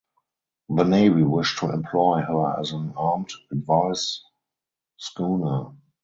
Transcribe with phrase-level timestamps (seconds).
[0.69, 4.23] The Navy wished to employ her as an armed advice
[4.97, 5.75] schooner.